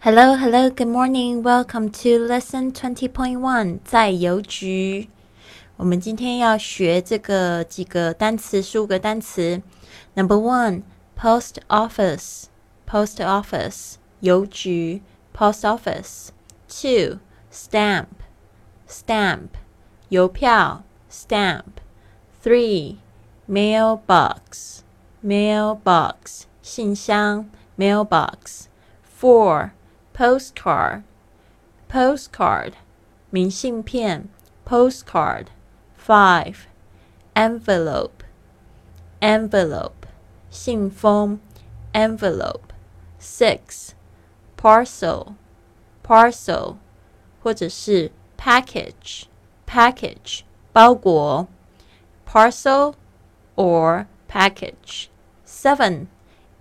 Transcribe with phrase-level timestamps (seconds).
[0.00, 1.42] Hello, hello, good morning.
[1.42, 3.78] Welcome to lesson twenty point one.
[3.84, 5.08] 在邮局，
[5.76, 9.62] 我们今天要学这个几个单词，十五个单词。
[10.14, 10.82] Number one,
[11.16, 12.44] post office,
[12.88, 15.02] post office，邮局，
[15.36, 16.30] post office.
[16.68, 17.18] Two,
[17.52, 18.08] stamp,
[18.88, 19.50] stamp，
[20.08, 21.80] 邮票，stamp.
[22.42, 22.96] Three,
[23.48, 24.80] mailbox,
[25.24, 27.48] mailbox，信箱，
[27.78, 28.66] mailbox.
[29.20, 29.70] Four
[30.16, 31.02] postcard,
[31.88, 32.74] postcard,
[33.30, 34.28] 明信片
[34.64, 35.46] postcard.
[35.96, 36.66] Five,
[37.36, 38.24] envelope,
[39.20, 40.06] envelope,
[40.50, 41.38] 信封
[41.94, 42.72] envelope.
[43.20, 43.94] Six,
[44.56, 45.36] parcel,
[46.02, 46.78] parcel,
[47.40, 49.24] 或者是 package,
[49.64, 50.42] package,
[50.72, 51.46] 包裹
[52.26, 52.94] parcel
[53.54, 55.08] or package.
[55.44, 56.08] Seven,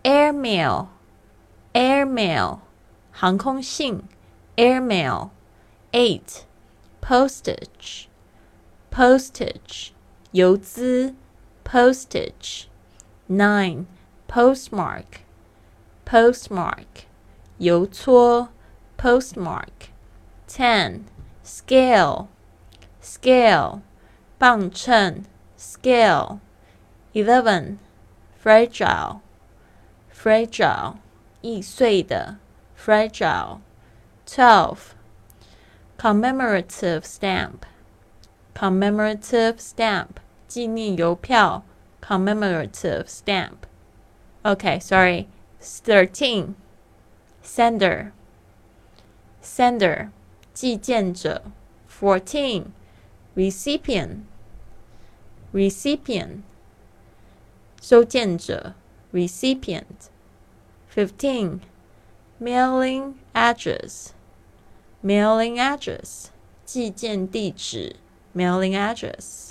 [0.04, 0.90] airmail,
[1.74, 2.60] airmail
[3.16, 4.04] 航空信
[4.58, 5.32] airmail.
[5.94, 6.46] Eight,
[7.02, 8.08] postage,
[8.90, 9.92] postage
[10.32, 11.14] 邮资
[11.66, 12.68] postage.
[13.28, 13.86] Nine,
[14.28, 15.24] postmark,
[16.06, 17.06] postmark
[17.58, 18.50] 邮戳
[18.98, 19.90] postmark.
[20.48, 21.06] Ten,
[21.44, 22.28] scale,
[23.02, 23.82] scale
[24.38, 25.26] 磅秤
[25.58, 26.40] scale.
[27.14, 27.78] Eleven,
[28.42, 29.20] fragile,
[30.10, 30.96] fragile
[31.42, 32.38] 易碎的
[32.76, 33.62] fragile.
[34.26, 34.96] Twelve,
[35.98, 37.66] commemorative stamp,
[38.54, 41.64] commemorative stamp 纪念邮票
[42.02, 43.66] commemorative stamp.
[44.44, 45.28] Okay, sorry.
[45.62, 46.56] Thirteen,
[47.44, 48.12] sender,
[49.42, 50.10] sender
[50.54, 51.44] 寄件者
[51.88, 52.74] Fourteen,
[53.36, 54.22] recipient,
[55.54, 56.42] recipient
[57.80, 58.74] 收件者
[59.14, 60.10] recipient.
[60.94, 61.60] Fifteen,
[62.41, 64.09] Mailing address,
[65.03, 66.27] mailing address
[66.65, 67.97] 寄件地址
[68.35, 69.51] mailing address。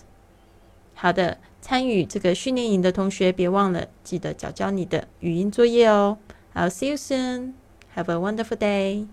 [0.93, 6.17] 好的，参与这个训练营的同学，别忘了记得交交你的语音作业哦。
[6.53, 7.53] I'll see you soon.
[7.95, 9.07] Have a wonderful day.